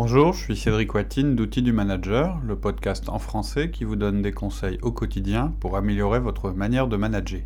[0.00, 4.22] Bonjour, je suis Cédric Watine d'Outils du Manager, le podcast en français qui vous donne
[4.22, 7.40] des conseils au quotidien pour améliorer votre manière de manager.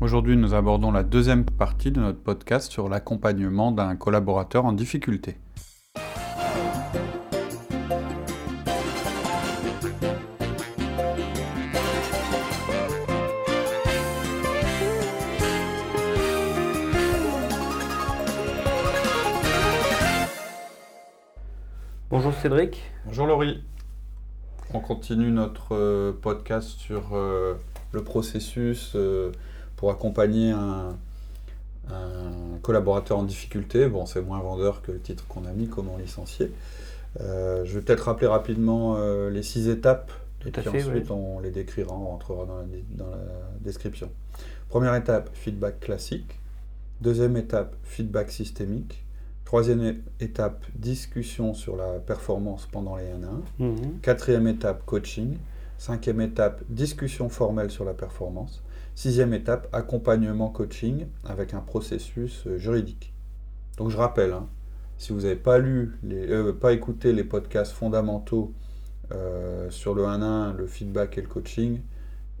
[0.00, 5.36] Aujourd'hui, nous abordons la deuxième partie de notre podcast sur l'accompagnement d'un collaborateur en difficulté.
[22.40, 22.80] Cédric.
[23.04, 23.62] Bonjour Laurie.
[24.72, 27.52] On continue notre euh, podcast sur euh,
[27.92, 29.30] le processus euh,
[29.76, 30.96] pour accompagner un,
[31.90, 33.88] un collaborateur en difficulté.
[33.88, 36.50] Bon, c'est moins vendeur que le titre qu'on a mis, comment licencier.
[37.18, 38.96] je vais peut-être rappeler rapidement
[39.28, 40.10] les six étapes
[40.46, 43.18] et puis ensuite on les décrira, on rentrera dans la, dans la
[43.60, 44.10] description.
[44.70, 46.38] Première étape, feedback classique.
[47.02, 49.04] Deuxième étape, feedback systémique.
[49.50, 53.42] Troisième étape, discussion sur la performance pendant les 1 1.
[53.58, 53.98] Mhm.
[54.00, 55.38] Quatrième étape, coaching.
[55.76, 58.62] Cinquième étape, discussion formelle sur la performance.
[58.94, 63.12] Sixième étape, accompagnement coaching avec un processus euh, juridique.
[63.76, 64.46] Donc je rappelle, hein,
[64.98, 68.52] si vous n'avez pas lu, les, euh, pas écouté les podcasts fondamentaux
[69.10, 71.80] euh, sur le 1-1, le feedback et le coaching,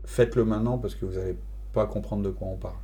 [0.04, 1.36] faites-le maintenant parce que vous n'allez
[1.72, 2.78] pas comprendre de quoi on parle.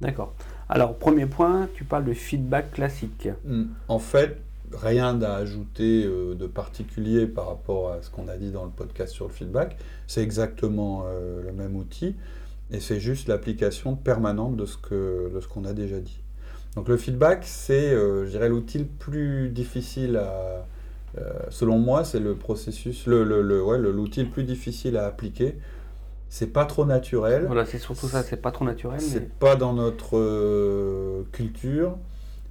[0.00, 0.34] D'accord.
[0.68, 3.28] Alors, premier point, tu parles de feedback classique.
[3.44, 3.64] Hmm.
[3.88, 4.38] En fait,
[4.72, 8.70] rien à ajouter euh, de particulier par rapport à ce qu'on a dit dans le
[8.70, 9.76] podcast sur le feedback.
[10.06, 12.16] C'est exactement euh, le même outil
[12.70, 16.20] et c'est juste l'application permanente de ce qu'on a déjà dit.
[16.74, 20.66] Donc le feedback, c'est, euh, je dirais, l'outil plus difficile à,
[21.48, 25.54] selon moi, c'est le processus, le, le, le ouais, l'outil le plus difficile à appliquer
[26.28, 27.46] c'est pas trop naturel.
[27.46, 29.00] Voilà, c'est surtout ça, c'est pas trop naturel.
[29.00, 31.96] C'est pas dans notre euh, culture,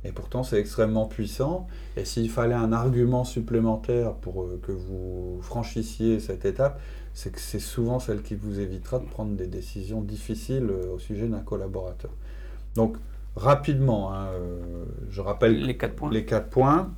[0.04, 1.68] et pourtant c'est extrêmement puissant.
[1.98, 6.80] Et s'il fallait un argument supplémentaire pour euh, que vous franchissiez cette étape,
[7.14, 11.00] c'est que c'est souvent celle qui vous évitera de prendre des décisions difficiles euh, au
[11.00, 12.12] sujet d'un collaborateur.
[12.76, 12.98] Donc,
[13.36, 14.28] rapidement, hein,
[15.10, 16.12] je rappelle les quatre points.
[16.12, 16.92] Les quatre points.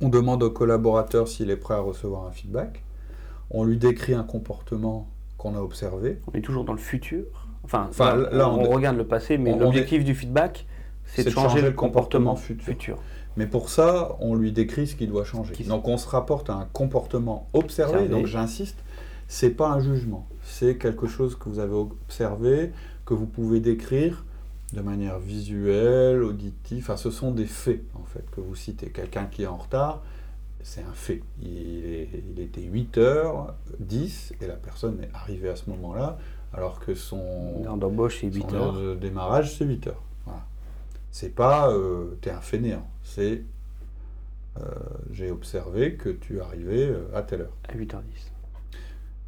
[0.00, 2.84] On demande au collaborateur s'il est prêt à recevoir un feedback.
[3.50, 5.08] On lui décrit un comportement
[5.38, 6.20] qu'on a observé.
[6.30, 7.24] On est toujours dans le futur.
[7.64, 7.88] Enfin,
[8.32, 10.66] là, on, regarde le passé, mais l'objectif du feedback,
[11.04, 12.98] c'est de, changer, le comportement, futur.
[13.36, 15.54] Mais pour ça, on lui décrit ce qui doit changer.
[15.64, 18.08] Donc on se rapporte à un comportement observé.
[18.08, 18.78] Donc j'insiste,
[19.28, 22.72] c'est pas un jugement, c'est quelque chose que vous avez observé,
[23.04, 24.24] que vous pouvez décrire
[24.72, 26.82] de manière visuelle, auditive.
[26.82, 28.88] Enfin, ce sont des faits en fait que vous citez.
[28.88, 30.02] Quelqu'un qui est en retard,
[30.68, 31.22] c'est un fait.
[31.40, 36.18] Il, était 8h10 et la personne est arrivée à ce moment-là,
[36.52, 38.74] alors que son d'embauche c'est 8 heures.
[38.74, 39.92] de démarrage c'est 8 h
[40.26, 40.44] Voilà.
[41.10, 43.44] C'est pas euh, t'es un fainéant, c'est
[44.58, 44.64] euh,
[45.10, 47.56] j'ai observé que tu arrivais euh, à telle heure.
[47.66, 48.02] À 8h10.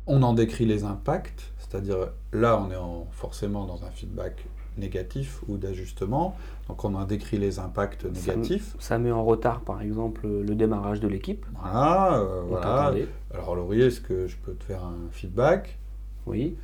[0.06, 4.44] On en décrit les impacts, c'est-à-dire là on est forcément dans un feedback
[4.78, 6.36] négatif ou d'ajustement.
[6.68, 8.76] Donc on a décrit les impacts négatifs.
[8.78, 11.44] Ça, met en retard par exemple le démarrage de l'équipe.
[11.60, 12.92] Voilà, euh, voilà.
[13.32, 15.78] Alors Laurie, est-ce que je peux te faire un feedback?
[16.26, 16.56] Oui.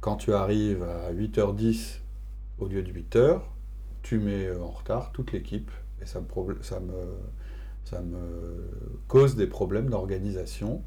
[0.00, 1.98] Quand tu arrives à 8h10
[2.58, 3.40] au lieu de 8h,
[4.02, 5.70] tu mets euh, en retard toute l'équipe
[6.00, 6.94] et ça me, ça, me,
[7.84, 8.18] ça me
[9.08, 10.82] cause des problèmes d'organisation.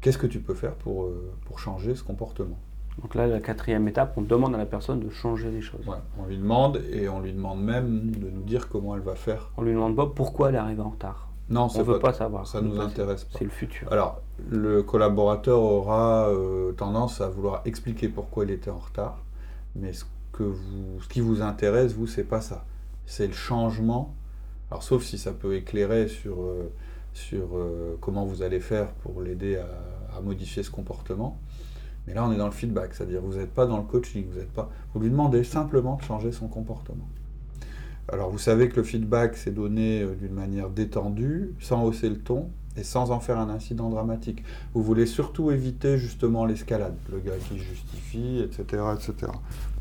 [0.00, 2.58] Qu'est-ce que tu peux faire pour, euh, pour changer ce comportement?
[3.02, 5.84] Donc là, la quatrième étape, on demande à la personne de changer les choses.
[6.18, 9.50] on lui demande et on lui demande même de nous dire comment elle va faire.
[9.56, 11.28] On lui demande pas pourquoi elle arrive en retard.
[11.48, 12.46] Non, on ne veut pas, savoir.
[12.46, 13.38] Ça ne nous intéresse pas.
[13.38, 13.92] C'est le futur.
[13.92, 19.22] Alors, le collaborateur aura euh, tendance à vouloir expliquer pourquoi il était en retard,
[19.76, 22.64] mais ce, que vous, ce qui vous intéresse, vous, c'est pas ça.
[23.04, 24.14] C'est le changement.
[24.70, 26.72] Alors, sauf si ça peut éclairer sur, euh,
[27.12, 29.68] sur euh, comment vous allez faire pour l'aider à,
[30.16, 31.38] à modifier ce comportement.
[32.06, 34.38] Mais là, on est dans le feedback, c'est-à-dire vous n'êtes pas dans le coaching, vous
[34.38, 34.70] êtes pas.
[34.94, 37.08] Vous lui demandez simplement de changer son comportement.
[38.08, 42.18] Alors, vous savez que le feedback, c'est donné euh, d'une manière détendue, sans hausser le
[42.18, 44.44] ton et sans en faire un incident dramatique.
[44.74, 49.32] Vous voulez surtout éviter justement l'escalade, le gars qui justifie, etc., etc.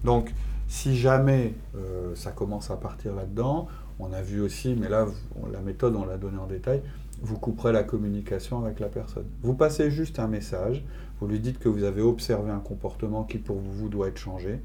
[0.04, 0.34] Donc,
[0.68, 3.68] si jamais euh, ça commence à partir là-dedans,
[4.00, 5.06] on a vu aussi, mais là,
[5.52, 6.82] la méthode, on l'a donnée en détail,
[7.22, 9.26] vous couperez la communication avec la personne.
[9.42, 10.84] Vous passez juste un message,
[11.20, 14.60] vous lui dites que vous avez observé un comportement qui pour vous doit être changé,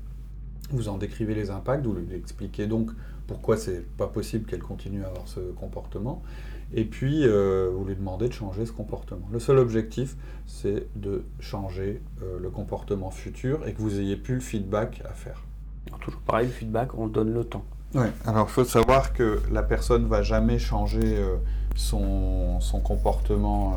[0.71, 2.91] vous en décrivez les impacts, vous lui expliquez donc
[3.27, 6.23] pourquoi c'est pas possible qu'elle continue à avoir ce comportement,
[6.73, 9.29] et puis euh, vous lui demandez de changer ce comportement.
[9.33, 14.35] Le seul objectif, c'est de changer euh, le comportement futur et que vous ayez plus
[14.35, 15.43] le feedback à faire.
[16.01, 17.65] toujours pareil, le feedback, on donne le temps.
[17.95, 21.19] Oui, alors il faut savoir que la personne va jamais changer.
[21.19, 21.37] Euh,
[21.81, 23.75] son, son comportement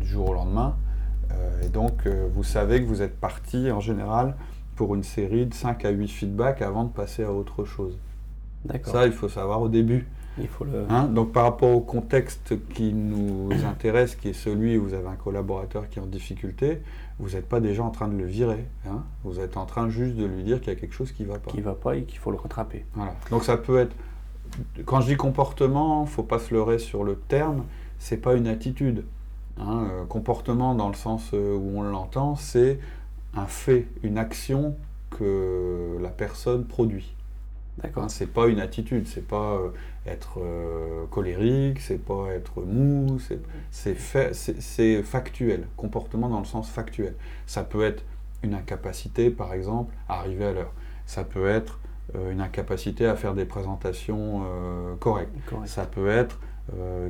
[0.00, 0.76] du jour au lendemain.
[1.62, 4.34] et donc, vous savez que vous êtes parti en général
[4.76, 7.98] pour une série de 5 à 8 feedbacks avant de passer à autre chose.
[8.84, 10.06] Ça, il faut savoir au début.
[10.40, 10.84] Il faut le...
[10.88, 15.08] Hein, donc par rapport au contexte qui nous intéresse, qui est celui où vous avez
[15.08, 16.80] un collaborateur qui est en difficulté,
[17.18, 18.66] vous n'êtes pas déjà en train de le virer.
[18.86, 19.02] Hein.
[19.24, 21.28] vous êtes en train juste de lui dire qu'il y a quelque chose qui ne
[21.28, 21.50] va pas.
[21.50, 22.84] Qui ne va pas et qu'il faut le rattraper.
[22.94, 23.14] Voilà.
[23.30, 23.94] Donc ça peut être...
[24.84, 27.64] Quand je dis comportement, il ne faut pas se leurrer sur le terme,
[27.98, 29.04] c'est pas une attitude.
[29.58, 29.88] Hein.
[29.90, 32.78] Euh, comportement dans le sens euh, où on l'entend, c'est
[33.34, 34.76] un fait, une action
[35.10, 37.14] que la personne produit.
[37.82, 38.04] D'accord.
[38.04, 39.70] Hein, c'est pas une attitude, c'est pas euh,
[40.06, 43.18] être euh, colérique, c'est pas être mou,
[43.70, 47.14] c'est factuel, comportement dans le sens factuel.
[47.46, 48.04] Ça peut être
[48.42, 50.72] une incapacité, par exemple, à arriver à l'heure.
[51.06, 51.78] Ça peut être
[52.14, 54.42] une incapacité à faire des présentations
[55.00, 55.34] correctes.
[55.66, 56.38] Ça peut être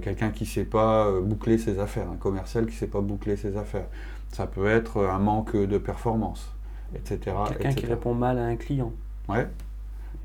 [0.02, 3.36] quelqu'un qui ne sait pas boucler ses affaires, un commercial qui ne sait pas boucler
[3.36, 3.86] ses affaires.
[4.32, 6.52] Ça peut être un manque de performance,
[6.94, 7.36] etc.
[7.48, 8.92] Quelqu'un qui répond mal à un client.
[9.28, 9.46] Ouais.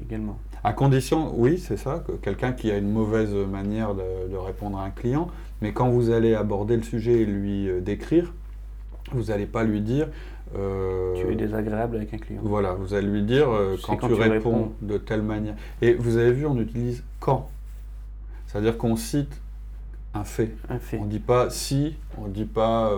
[0.01, 0.37] Également.
[0.63, 4.85] À condition, oui, c'est ça, que quelqu'un qui a une mauvaise manière de, répondre à
[4.85, 5.27] un client,
[5.61, 8.33] mais quand vous allez aborder le sujet et lui euh, décrire,
[9.11, 10.07] vous n'allez pas lui dire.
[10.55, 12.41] Euh, tu es désagréable avec un client.
[12.43, 15.55] Voilà, vous allez lui dire euh, quand, tu, réponds, de telle manière.
[15.81, 17.49] Et vous avez vu, on utilise quand?
[18.47, 19.41] C'est-à-dire qu'on cite
[20.13, 20.55] un fait.
[20.69, 20.99] Un fait.
[20.99, 22.91] On ne dit pas si, on ne dit pas.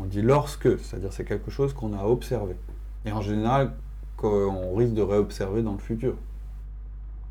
[0.00, 2.54] On dit lorsque, c'est-à-dire c'est quelque chose qu'on a observé.
[3.04, 3.72] Et en général,
[4.16, 6.14] qu'on risque de réobserver dans le futur.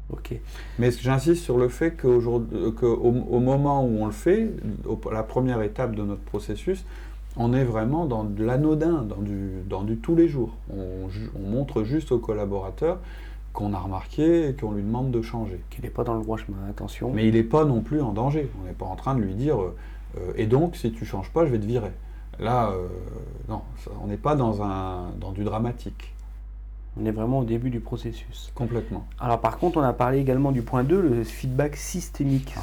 [0.09, 0.39] Ok.
[0.79, 4.51] Mais j'insiste sur le fait qu'au au moment où on le fait,
[5.11, 6.85] la première étape de notre processus,
[7.37, 10.55] on est vraiment dans de l'anodin, dans du, dans du tous les jours.
[10.71, 11.07] On,
[11.39, 12.99] montre juste au collaborateur
[13.53, 15.61] qu'on a remarqué et qu'on lui demande de changer.
[15.69, 17.11] Qu'il n'est pas dans le droit chemin, attention.
[17.11, 18.49] Mais il n'est pas non plus en danger.
[18.61, 21.45] On n'est pas en train de lui dire euh, et donc si tu changes pas,
[21.45, 21.91] je vais te virer.
[22.39, 22.87] Là, euh,
[23.49, 23.61] non,
[24.03, 26.13] on n'est pas dans, un, dans du dramatique.
[26.99, 28.51] On est vraiment au début du processus.
[28.55, 29.05] Complètement.
[29.19, 32.53] Alors par contre, on a parlé également du point 2, le feedback systémique.
[32.57, 32.61] Ah,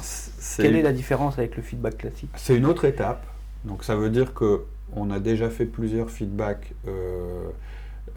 [0.57, 2.29] Quelle est la différence avec le feedback classique?
[2.35, 3.25] C'est une autre étape.
[3.65, 4.63] Donc ça veut dire que
[4.95, 7.49] on a déjà fait plusieurs feedbacks euh,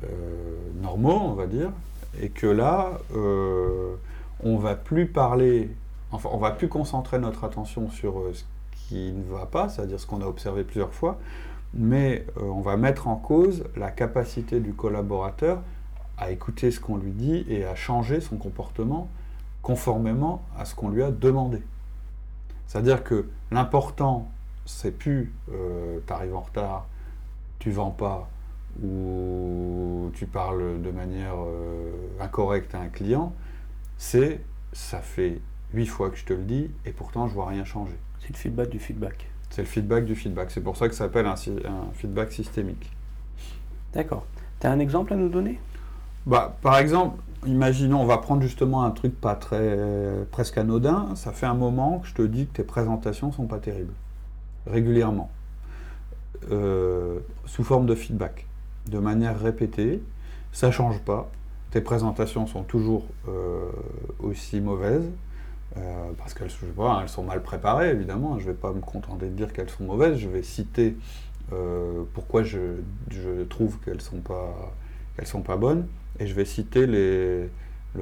[0.05, 0.06] euh,
[0.81, 1.71] normaux, on va dire,
[2.21, 3.95] et que là, euh,
[4.43, 5.71] on va plus parler,
[6.12, 8.45] enfin, on va plus concentrer notre attention sur ce
[8.89, 11.19] qui ne va pas, c'est-à-dire ce qu'on a observé plusieurs fois,
[11.75, 15.61] mais on va mettre en cause la capacité du collaborateur
[16.17, 19.09] à écouter ce qu'on lui dit et à changer son comportement
[19.61, 21.62] conformément à ce qu'on lui a demandé.
[22.67, 24.31] C'est-à-dire que l'important,
[24.69, 26.87] c'est plus euh, tu arrives en retard,
[27.59, 28.29] tu vends pas
[28.82, 33.32] ou tu parles de manière euh, incorrecte à un client,
[33.97, 34.41] c'est
[34.73, 35.41] ça fait
[35.73, 37.97] huit fois que je te le dis et pourtant je vois rien changer.
[38.20, 39.29] C'est le feedback du feedback.
[39.50, 40.50] C'est le feedback du feedback.
[40.50, 42.93] C'est pour ça que ça s'appelle un, un feedback systémique.
[43.94, 44.26] D'accord.
[44.61, 45.59] Tu as un exemple à nous donner?
[46.26, 49.79] Bah, par exemple, imaginons, on va prendre justement un truc pas très
[50.31, 51.14] presque anodin.
[51.14, 53.94] Ça fait un moment que je te dis que tes présentations sont pas terribles,
[54.70, 55.31] régulièrement,
[56.50, 58.47] euh, sous forme de feedback,
[58.91, 60.03] de manière répétée.
[60.53, 61.31] Ça change pas.
[61.70, 63.70] Tes présentations sont toujours euh,
[64.20, 65.09] aussi mauvaises.
[65.76, 66.50] Euh, parce qu'elles
[67.00, 68.38] elles sont mal préparées, évidemment.
[68.38, 70.17] Je ne vais pas me contenter de dire qu'elles sont mauvaises.
[70.17, 70.97] Je vais citer
[72.12, 72.59] pourquoi je,
[73.49, 74.21] trouve qu'elles ne sont,
[75.40, 75.87] pas, bonnes
[76.21, 77.49] et je vais citer le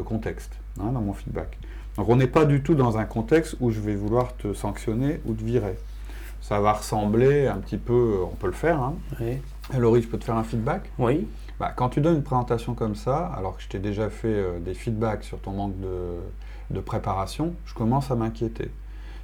[0.04, 1.56] contexte hein, dans mon feedback.
[1.96, 5.20] Donc on n'est pas du tout dans un contexte où je vais vouloir te sanctionner
[5.24, 5.76] ou te virer.
[6.48, 8.80] Ça va ressembler un petit peu, on peut le faire.
[8.80, 8.94] Hein.
[9.20, 9.42] Oui.
[9.76, 10.92] Laurie, je peux te faire un feedback?
[10.96, 11.26] Oui.
[11.58, 14.60] Bah, quand tu donnes une présentation comme ça, alors que je t'ai déjà fait euh,
[14.60, 16.20] des feedbacks sur ton manque de,
[16.70, 18.70] de préparation, je commence à m'inquiéter.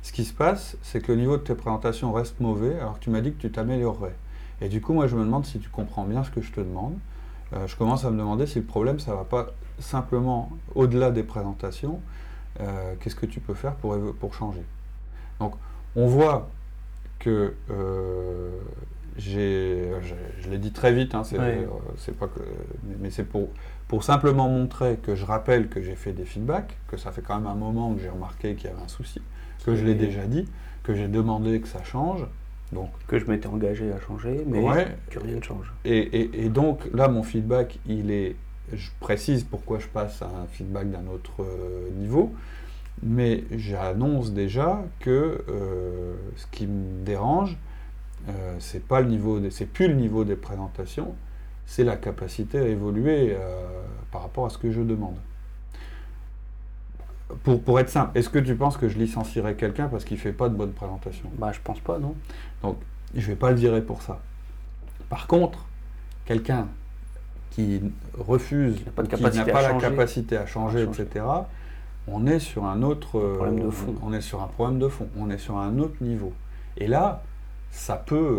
[0.03, 3.05] Ce qui se passe, c'est que le niveau de tes présentations reste mauvais alors que
[3.05, 4.17] tu m'as dit que tu t'améliorerais.
[4.61, 6.59] Et du coup, moi, je me demande si tu comprends bien ce que je te
[6.61, 6.99] demande.
[7.53, 9.47] Euh, je commence à me demander si le problème, ça ne va pas
[9.79, 12.01] simplement au-delà des présentations.
[12.59, 14.65] Euh, qu'est-ce que tu peux faire pour, pour changer?
[15.39, 15.55] Donc,
[15.95, 16.49] on voit
[17.23, 18.51] que euh,
[19.17, 19.93] j'ai,
[20.41, 22.41] je, l'ai dit très vite, hein, c'est, pas que,
[23.01, 23.49] mais c'est pour,
[23.87, 27.37] pour simplement montrer que je rappelle que j'ai fait des feedbacks, que ça fait quand
[27.39, 29.23] même un moment que j'ai remarqué qu'il y avait un souci,
[29.65, 30.49] que je l'ai déjà dit,
[30.83, 32.27] que j'ai demandé que ça change,
[32.73, 34.63] donc, que je m'étais engagé à changer, mais
[35.11, 35.73] que rien ne change.
[35.85, 38.35] Et, donc là, mon feedback, il est,
[38.73, 42.35] je précise pourquoi je passe à un feedback d'un autre euh, niveau,
[43.03, 47.57] mais j'annonce déjà que euh, ce qui me dérange,
[48.29, 51.15] euh, c'est pas le niveau, c'est plus le niveau des présentations,
[51.67, 53.37] c'est la capacité à évoluer
[54.11, 55.17] par rapport à ce que je demande.
[57.45, 60.23] pour, pour être simple, est-ce que tu penses que je licencierais quelqu'un parce qu'il ne
[60.23, 62.15] fait pas de bonne présentation Bah, je pense pas, non.
[62.63, 62.79] Donc,
[63.15, 64.21] je ne vais pas le virer pour ça.
[65.09, 65.67] Par contre,
[66.25, 66.69] quelqu'un
[67.51, 67.83] qui
[68.19, 71.25] refuse, qui n'a pas, la capacité à changer, etc.,
[72.09, 73.95] on est sur un autre problème de fond.
[74.03, 75.09] On est sur un problème de fond.
[75.19, 76.33] On est sur un autre niveau.
[76.77, 77.23] Et là,
[77.71, 78.39] ça peut,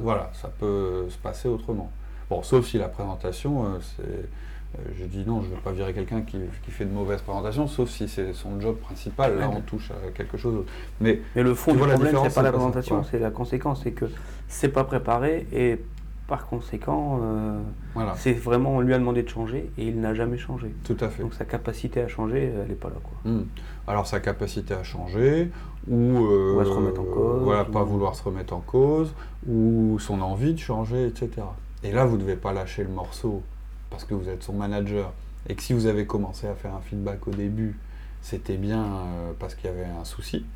[0.00, 1.90] voilà, ça peut se passer autrement.
[2.30, 5.72] Bon, sauf si la présentation, euh, c'est, euh, je dis non, je ne veux pas
[5.72, 9.38] virer quelqu'un qui, fait de mauvaises présentations, sauf si c'est son job principal.
[9.38, 10.72] Là, on touche à quelque chose d'autre.
[11.00, 14.06] Mais, Mais le fond du problème, c'est pas la présentation, c'est la conséquence, c'est que
[14.48, 15.78] c'est pas préparé et
[16.26, 17.60] par conséquent, euh,
[17.94, 18.14] voilà.
[18.16, 20.74] c'est vraiment, on lui a demandé de changer et il n'a jamais changé.
[20.84, 21.22] Tout à fait.
[21.22, 22.96] Donc sa capacité à changer, elle n'est pas là.
[23.02, 23.30] Quoi.
[23.30, 23.44] Hmm.
[23.86, 25.50] Alors sa capacité à changer,
[25.88, 27.42] ou, euh, se remettre en cause.
[27.42, 29.14] Voilà, pas vouloir se remettre en cause,
[29.48, 31.42] ou son envie de changer, etc.
[31.82, 33.42] Et là, vous ne devez pas lâcher le morceau
[33.90, 35.12] parce que vous êtes son manager.
[35.48, 37.76] Et que si vous avez commencé à faire un feedback au début,
[38.20, 40.46] c'était bien euh, parce qu'il y avait un souci.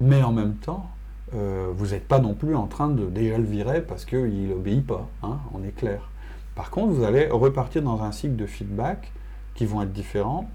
[0.00, 0.88] Mais en même temps,
[1.34, 4.86] euh, vous n'êtes pas non plus en train de déjà le virer parce qu'il n'obéit
[4.86, 6.10] pas, hein, on est clair.
[6.54, 9.12] Par contre, vous allez repartir dans un cycle de feedback
[9.54, 10.48] qui vont être différents,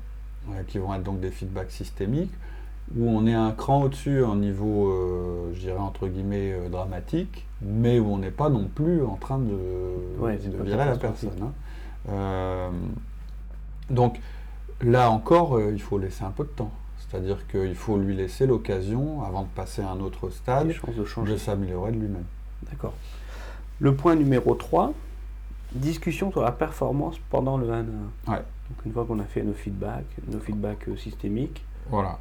[0.51, 2.31] euh, qui vont être donc des feedbacks systémiques,
[2.97, 7.99] où on est un cran au-dessus en niveau, euh, je dirais entre guillemets, dramatique, mais
[7.99, 9.55] où on n'est pas non plus en train de,
[10.63, 11.51] virer la personne.
[12.07, 12.71] Hein.
[13.89, 14.19] donc
[14.81, 16.71] là encore, il faut laisser un peu de temps.
[17.09, 21.91] C'est-à-dire qu'il faut lui laisser l'occasion, avant de passer à un autre stade, de, s'améliorer
[21.91, 22.25] de lui-même.
[22.69, 22.93] D'accord.
[23.79, 24.93] Le point numéro 3,
[25.73, 27.83] discussion sur la performance pendant le 1 1.
[28.27, 31.65] Donc une fois qu'on a fait nos feedbacks, nos feedbacks euh, systémiques.
[31.89, 32.19] Voilà.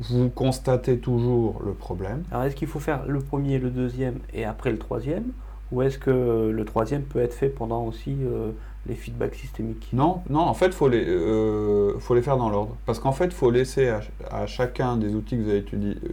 [0.00, 2.24] Vous constatez toujours le problème.
[2.30, 5.32] Alors est-ce qu'il faut faire le premier, le deuxième et après le troisième
[5.72, 8.52] Ou est-ce que le troisième peut être fait pendant aussi euh,
[8.86, 9.88] les feedbacks systémiques?
[9.92, 12.76] Non, non, en fait, il faut, les, euh, faut les faire dans l'ordre.
[12.86, 13.92] Parce qu'en fait, il faut laisser
[14.30, 15.64] à, chacun des outils que vous avez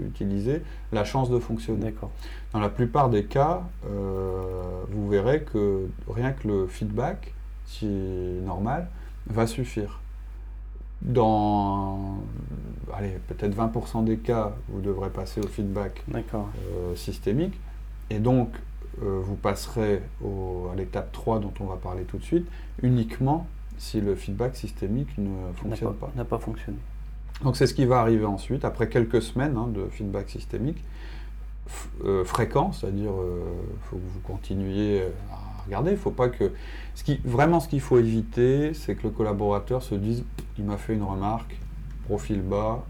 [0.08, 1.86] utilisés la chance de fonctionner.
[1.86, 2.12] D'accord.
[2.54, 4.42] Dans la plupart des cas, euh,
[4.90, 7.34] vous verrez que rien que le feedback,
[7.66, 8.88] si normal,
[9.28, 10.00] va suffire.
[11.02, 12.18] Dans
[12.94, 17.60] allez, peut-être 20% des cas, vous devrez passer au feedback euh, systémique.
[18.10, 18.50] Et donc,
[19.02, 22.48] euh, vous passerez à l'étape 3 dont on va parler tout de suite,
[22.82, 23.48] uniquement
[23.78, 26.12] si le feedback systémique ne fonctionne pas.
[26.16, 26.78] N'a pas fonctionné.
[27.44, 30.84] Donc c'est ce qui va arriver ensuite, après quelques semaines hein, de feedback systémique,
[32.06, 33.42] euh, fréquent, c'est-à-dire euh,
[33.84, 36.52] faut que vous continuiez à regarder, il faut pas que...
[36.94, 40.24] Ce qui, vraiment ce qu'il faut éviter, c'est que le collaborateur se dise,
[40.60, 41.58] il m'a fait une remarque,
[42.06, 42.86] profil bas,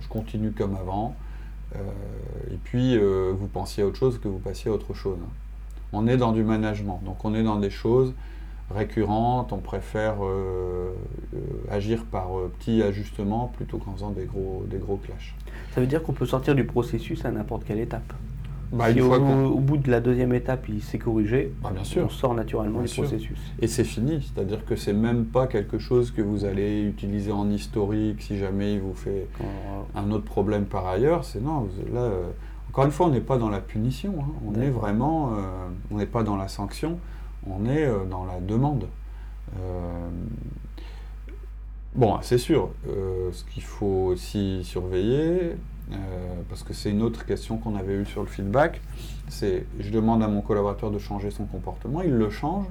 [0.00, 1.27] je continue comme avant, euh,
[1.74, 5.18] et puis, euh, vous pensiez à autre chose que vous passiez à autre chose.
[5.92, 8.14] On est dans du management, donc on est dans des choses
[8.70, 10.92] récurrentes, on préfère euh,
[11.70, 15.34] agir par petits ajustements plutôt qu'en faisant des gros, des gros clashs.
[15.74, 18.12] Ça veut dire qu'on peut sortir du processus à n'importe quelle étape
[18.72, 22.04] bah, si au, bout de la deuxième étape, il s'est corrigé, ah, bien sûr.
[22.04, 23.38] on sort naturellement du processus.
[23.60, 27.48] Et c'est fini, c'est-à-dire que c'est même pas quelque chose que vous allez utiliser en
[27.50, 29.26] historique si jamais il vous fait
[29.94, 31.24] un autre problème par ailleurs.
[31.24, 32.26] C'est non, là, euh,
[32.68, 34.32] encore une fois, on n'est pas dans la punition, hein.
[34.46, 36.98] on est vraiment, euh, on n'est pas dans la sanction,
[37.46, 38.86] on est euh, dans la demande.
[41.94, 45.54] bon, c'est sûr, ce qu'il faut aussi surveiller, euh,
[46.48, 48.80] parce que c'est une autre question qu'on avait eue sur le feedback,
[49.28, 52.66] c'est je demande à mon collaborateur de changer son comportement, il le change,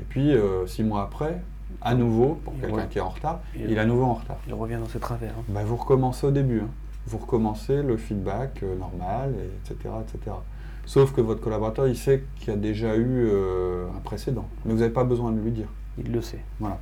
[0.00, 1.40] et puis euh, six mois après,
[1.82, 4.38] à nouveau, pour quelqu'un qui est en retard, il, est à nouveau en retard.
[4.46, 5.32] Il revient dans ses travers.
[5.38, 5.44] Hein.
[5.48, 6.68] Bah, vous recommencez au début, hein.
[7.06, 9.34] vous recommencez le feedback euh, normal,
[9.64, 10.36] etc., etc.
[10.84, 14.78] Sauf que votre collaborateur, il sait qu'il y a déjà eu un précédent, mais vous
[14.78, 15.66] n'avez pas besoin de lui dire.
[15.98, 16.38] Il le sait.
[16.60, 16.78] Voilà.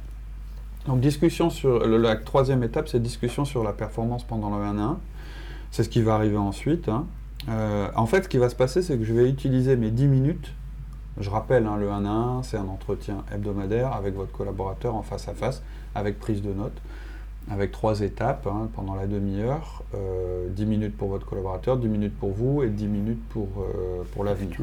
[0.87, 5.01] Donc discussion sur la troisième étape, c'est discussion sur la performance pendant le 1 1.
[5.75, 6.89] C'est ce qui va arriver ensuite.
[6.89, 7.05] Hein.
[7.49, 10.07] Euh, en fait, ce qui va se passer, c'est que je vais utiliser mes 10
[10.07, 10.53] minutes.
[11.19, 15.03] Je rappelle, hein, le 1 à 1, c'est un entretien hebdomadaire avec votre collaborateur en
[15.03, 15.65] face à face,
[15.97, 16.81] avec prise de notes,
[17.51, 19.83] avec trois étapes hein, pendant la demi-heure.
[19.91, 24.05] 10 euh, minutes pour votre collaborateur, 10 minutes pour vous et 10 minutes pour, euh,
[24.13, 24.61] pour l'avenir.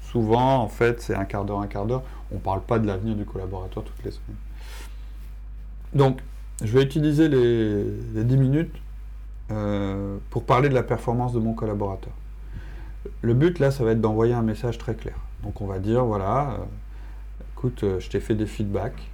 [0.00, 2.02] Souvent, en fait, c'est un quart d'heure, un quart d'heure.
[2.32, 4.36] On ne parle pas de l'avenir du collaborateur toutes les semaines.
[5.94, 6.18] Donc,
[6.60, 8.74] je vais utiliser les, les 10 minutes
[9.52, 12.12] euh, pour parler de la performance de mon collaborateur.
[13.20, 15.16] Le but là, ça va être d'envoyer un message très clair.
[15.42, 16.56] Donc on va dire, voilà, euh,
[17.54, 19.10] écoute, euh, je t'ai fait des feedbacks.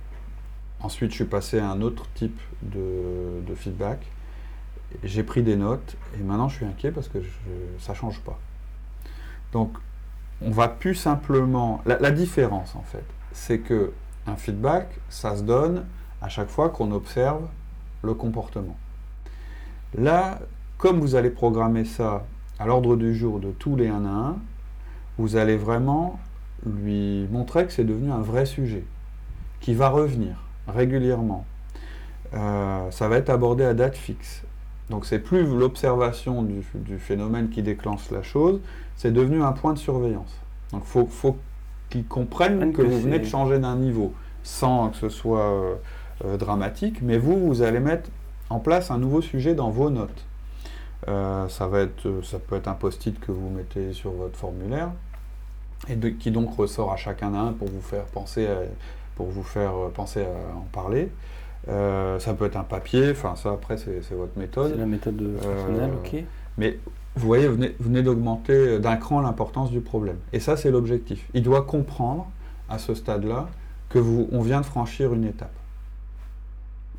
[0.80, 4.06] Ensuite, je suis passé à un autre type de, feedback.
[5.02, 7.18] J'ai pris des notes et maintenant je suis inquiet parce que
[7.80, 8.38] ça ne change pas.
[9.52, 9.72] Donc,
[10.40, 11.82] on va plus simplement.
[11.84, 13.92] La, la différence en fait, c'est que
[14.28, 15.84] un feedback, ça se donne
[16.22, 17.48] à chaque fois qu'on observe
[18.02, 18.76] le comportement.
[19.96, 20.40] Là,
[20.76, 22.24] comme vous allez programmer ça
[22.58, 24.36] à l'ordre du jour de tous les 1 à 1,
[25.18, 26.18] vous allez vraiment
[26.66, 28.84] lui montrer que c'est devenu un vrai sujet,
[29.60, 31.44] qui va revenir régulièrement.
[32.34, 34.42] Euh, ça va être abordé à date fixe.
[34.90, 36.62] Donc c'est plus l'observation du,
[36.98, 38.60] phénomène qui déclenche la chose,
[38.96, 40.34] c'est devenu un point de surveillance.
[40.72, 41.36] Donc il faut, faut
[41.90, 45.74] qu'ils comprennent que, vous venez de changer d'un niveau, sans que ce soit euh,
[46.24, 48.10] euh, dramatique, mais vous, vous allez mettre
[48.50, 50.24] en place un nouveau sujet dans vos notes.
[51.06, 54.90] ça, va être, ça peut être un post-it que vous mettez sur votre formulaire,
[55.88, 58.46] et qui donc ressort à chacun d'un pour vous faire penser
[59.16, 61.10] pour vous faire penser à en parler.
[61.68, 64.72] Euh, ça peut être un papier, enfin ça après c'est votre méthode.
[64.72, 66.24] C'est la méthode personnelle, euh, ok.
[66.56, 66.78] Mais
[67.16, 70.16] vous voyez, vous venez, d'augmenter d'un cran l'importance du problème.
[70.32, 71.28] Et ça c'est l'objectif.
[71.34, 72.28] Il doit comprendre
[72.70, 73.48] à ce stade-là
[73.88, 75.52] que vous, on vient de franchir une étape.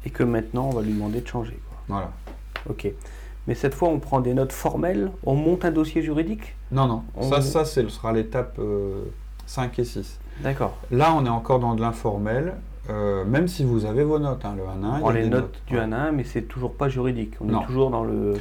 [0.06, 1.60] Et que maintenant on va lui demander de changer.
[1.88, 2.12] Voilà.
[2.70, 2.92] Ok.
[3.48, 6.56] Mais cette fois, on prend des notes formelles, on monte un dossier juridique?
[6.72, 7.04] Non, non.
[7.30, 8.60] Ça, ça ce sera l'étape
[9.48, 10.20] 5 euh, et 6.
[10.42, 10.78] D'accord.
[10.92, 12.54] Là, on est encore dans de l'informel.
[12.90, 15.78] Euh, même si vous avez vos notes, hein, le 1 1 On les notes, du
[15.78, 17.36] 1 1 mais c'est toujours pas juridique.
[17.40, 18.34] On est toujours dans le,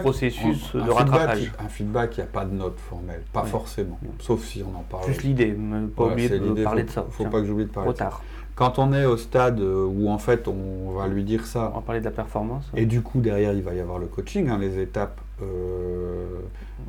[0.00, 1.52] processus de rattrapage.
[1.58, 4.82] un feedback, il n'y a pas de note formelle, pas forcément, sauf si on en
[4.82, 5.06] parle.
[5.06, 5.56] Juste l'idée,
[5.96, 7.04] pas oublier de parler de ça.
[7.06, 8.10] Il ne faut pas que j'oublie de parler de ça.
[8.54, 11.70] Quand on est au stade euh, où en fait on va lui dire ça.
[11.72, 12.70] On va parler de la performance.
[12.76, 16.26] Et du coup derrière il va y avoir le coaching, hein, les étapes euh,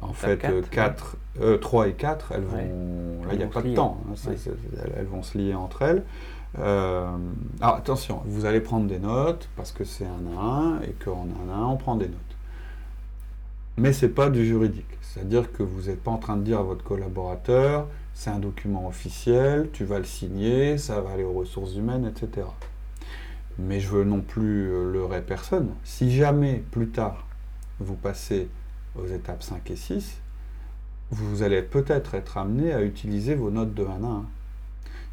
[0.01, 1.15] en fait 4,
[1.61, 2.57] 3 et 4, elles vont,
[3.25, 4.31] là il n'y a pas de temps, hein,
[4.97, 6.03] elles vont se lier entre elles.
[6.59, 7.17] Euh,
[7.61, 11.27] alors attention, vous allez prendre des notes parce que c'est un à un et qu'en
[11.45, 12.17] un à un, on prend des notes.
[13.77, 14.97] Mais ce n'est pas du juridique.
[15.01, 18.87] C'est-à-dire que vous n'êtes pas en train de dire à votre collaborateur, c'est un document
[18.87, 22.47] officiel, tu vas le signer, ça va aller aux ressources humaines, etc.
[23.57, 25.69] Mais je veux non plus euh, leurrer personne.
[25.83, 27.25] Si jamais plus tard
[27.79, 28.49] vous passez
[28.95, 30.21] aux étapes 5 et 6,
[31.11, 34.25] vous allez peut-être être amené à utiliser vos notes de 1 à 1.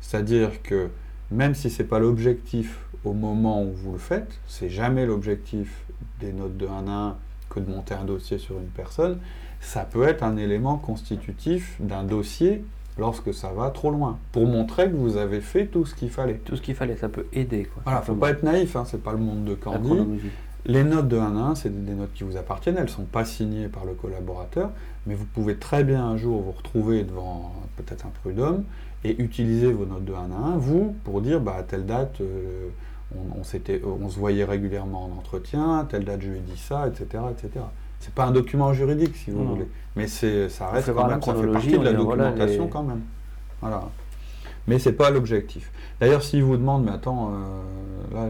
[0.00, 0.90] C'est-à-dire que
[1.30, 5.84] même si ce n'est pas l'objectif au moment où vous le faites, c'est jamais l'objectif
[6.20, 7.16] des notes de 1 à 1
[7.50, 9.18] que de monter un dossier sur une personne,
[9.60, 12.64] ça peut être un élément constitutif d'un dossier
[12.98, 16.40] lorsque ça va trop loin, pour montrer que vous avez fait tout ce qu'il fallait.
[16.44, 17.64] Tout ce qu'il fallait, ça peut aider.
[17.64, 20.20] Quoi, voilà, faut pas être naïf, hein, c'est pas le monde de Candy.
[20.68, 23.06] Les notes de 1 à 1, c'est des notes qui vous appartiennent, elles ne sont
[23.06, 24.70] pas signées par le collaborateur,
[25.06, 28.64] mais vous pouvez très bien un jour vous retrouver devant peut-être un prud'homme
[29.02, 32.20] et utiliser vos notes de 1 à 1, vous, pour dire bah, à telle date,
[32.20, 32.68] euh,
[33.16, 36.86] on, on, se voyait régulièrement en entretien, à telle date je lui ai dit ça,
[36.86, 37.24] etc.
[37.30, 37.64] etc.
[38.00, 41.46] C'est pas un document juridique, si vous voulez, mais ça reste quand même, ça fait
[41.46, 43.00] partie de la documentation quand même.
[43.62, 43.88] Voilà.
[44.68, 45.70] Mais c'est pas l'objectif.
[46.00, 48.28] D'ailleurs, s'il vous demande, mais attends, euh, là,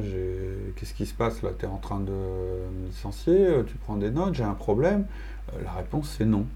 [0.76, 3.96] qu'est-ce qui se passe Là, tu es en train de me licencier, euh, tu prends
[3.96, 5.04] des notes, j'ai un problème.
[5.62, 6.46] la réponse, c'est non.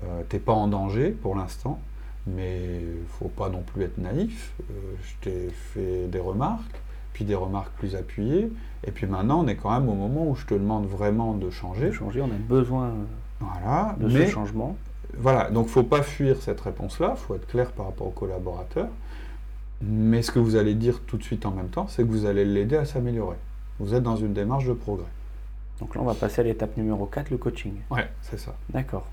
[0.00, 1.80] tu n'es pas en danger pour l'instant
[2.26, 4.52] mais il faut pas non plus être naïf.
[4.60, 6.80] Euh, je t'ai fait des remarques,
[7.12, 8.50] puis des remarques plus appuyées,
[8.86, 11.50] et puis maintenant on est quand même au moment où je te demande vraiment de
[11.50, 11.88] changer.
[11.88, 12.92] De changer, on a besoin
[13.40, 14.76] voilà, de ce changement.
[15.18, 18.06] Voilà, donc il ne faut pas fuir cette réponse-là, il faut être clair par rapport
[18.06, 18.88] au collaborateur.
[19.82, 22.26] Mais ce que vous allez dire tout de suite en même temps, c'est que vous
[22.26, 23.36] allez l'aider à s'améliorer.
[23.80, 25.10] Vous êtes dans une démarche de progrès.
[25.80, 27.74] Donc là, on va passer à l'étape numéro 4, le coaching.
[27.90, 28.54] Ouais, c'est ça.
[28.70, 29.06] D'accord.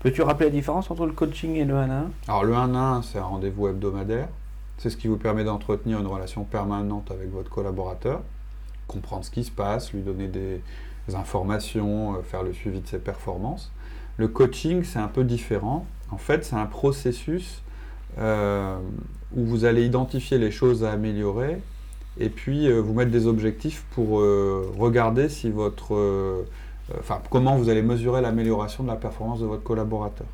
[0.00, 3.02] Peux-tu rappeler la différence entre le coaching et le 1 1 Alors le 1 1,
[3.02, 4.28] c'est un rendez-vous hebdomadaire.
[4.78, 8.22] C'est ce qui vous permet d'entretenir une relation permanente avec votre collaborateur,
[8.88, 10.62] comprendre ce qui se passe, lui donner des
[11.14, 13.70] informations, euh, faire le suivi de ses performances.
[14.16, 15.86] Le coaching, c'est un peu différent.
[16.10, 17.62] En fait, c'est un processus
[18.18, 18.76] euh,
[19.34, 21.60] où vous allez identifier les choses à améliorer
[22.18, 24.20] et puis euh, vous mettre des objectifs pour
[24.78, 25.96] regarder si votre
[26.92, 30.26] euh, enfin, comment vous allez mesurer l'amélioration de la performance de votre collaborateur.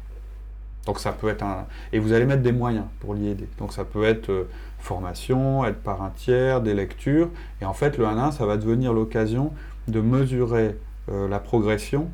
[0.86, 1.66] Donc ça peut être un...
[1.92, 3.48] Et vous allez mettre des moyens pour l'y aider.
[3.58, 7.28] Donc ça peut être euh, formation, être par un tiers, des lectures.
[7.60, 9.52] Et en fait, le 1 1, ça va devenir l'occasion
[9.88, 10.76] de mesurer
[11.10, 12.08] euh, la progression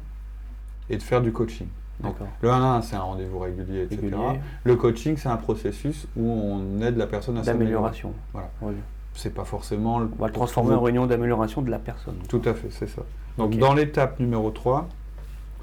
[0.90, 1.68] et de faire du coaching.
[2.42, 4.16] le 1 1, c'est un rendez-vous régulier, etc.
[4.64, 7.64] Le coaching, c'est un processus où on aide la personne à s'améliorer.
[7.64, 8.12] D'amélioration.
[8.32, 8.50] Voilà.
[9.14, 9.96] C'est pas forcément...
[9.96, 12.16] On va le transformer en réunion d'amélioration de la personne.
[12.28, 13.02] Tout à fait, c'est ça.
[13.38, 14.88] Donc dans l'étape numéro 3,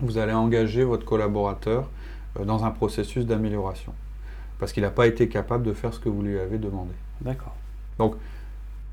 [0.01, 1.89] vous allez engager votre collaborateur
[2.39, 3.93] euh, dans un processus d'amélioration.
[4.59, 6.93] Parce qu'il n'a pas été capable de faire ce que vous lui avez demandé.
[7.21, 7.55] D'accord.
[7.97, 8.15] Donc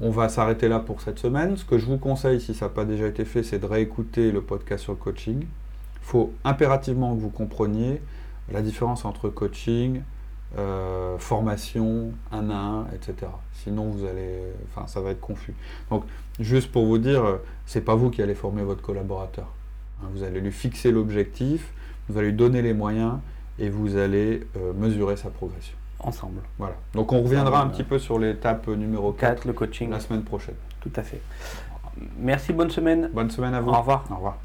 [0.01, 1.57] on va s'arrêter là pour cette semaine.
[1.57, 4.33] Ce que je vous conseille, si ça n'a pas déjà été fait, c'est de réécouter
[4.33, 5.45] le podcast sur le coaching.
[6.03, 8.01] Il faut impérativement que vous compreniez
[8.51, 10.03] la différence entre coaching,
[10.59, 13.31] euh, formation, un à un, etc.
[13.53, 15.55] Sinon, vous allez, enfin, ça va être confus.
[15.91, 16.05] Donc,
[16.41, 19.47] juste pour vous dire, c'est pas vous qui allez former votre collaborateur.
[20.03, 21.73] Hein, vous allez lui fixer l'objectif,
[22.09, 23.19] vous allez lui donner les moyens
[23.59, 25.77] et vous allez euh, mesurer sa progression.
[26.01, 26.41] Ensemble.
[26.59, 26.75] Voilà.
[26.95, 29.91] Donc, on reviendra un petit peu sur l'étape numéro 4, le coaching.
[29.91, 30.55] la semaine prochaine.
[30.81, 31.21] Tout à fait.
[32.19, 33.11] Merci, bonne semaine.
[33.13, 33.71] Bonne semaine à vous.
[33.71, 34.05] Au revoir.
[34.11, 34.39] Au revoir.